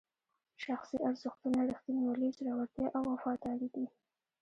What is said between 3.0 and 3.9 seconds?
وفاداري دي.